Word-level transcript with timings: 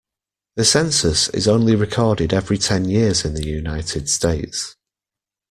The 0.55 0.65
census 0.65 1.29
is 1.29 1.47
only 1.47 1.75
recorded 1.75 2.33
every 2.33 2.57
ten 2.57 2.85
years 2.89 3.23
in 3.23 3.35
the 3.35 3.45
United 3.45 4.09
States. 4.09 4.75